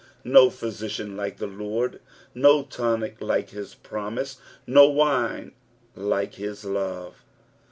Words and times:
No 0.23 0.49
physician 0.49 1.15
like 1.15 1.37
the 1.37 1.45
Lord, 1.45 2.01
no 2.33 2.63
tonic 2.63 3.17
like 3.21 3.51
his 3.51 3.75
promise, 3.75 4.37
no 4.65 4.89
wine 4.89 5.51
hke 5.95 6.33
his 6.33 6.65
love. 6.65 7.23